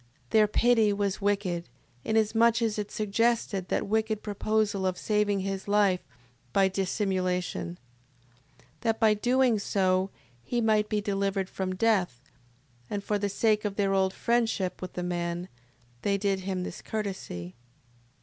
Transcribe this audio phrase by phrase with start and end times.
[0.31, 1.69] Their pity was wicked,
[2.03, 5.99] inasmuch as it suggested that wicked proposal of saving his life
[6.53, 7.77] by dissimulation.
[8.57, 8.65] 6:22.
[8.81, 10.09] That by so doing
[10.41, 12.19] he might be delivered from death;
[12.89, 15.49] and for the sake of their old friendship with the man,
[16.01, 17.53] they did him this courtesy.